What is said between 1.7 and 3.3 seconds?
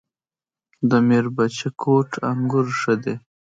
کوټ انګور ښه دي